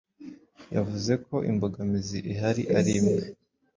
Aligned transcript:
yavuze 0.75 1.13
ko 1.27 1.35
imbogamizi 1.49 2.19
ihari 2.31 2.63
arimwe 2.79 3.21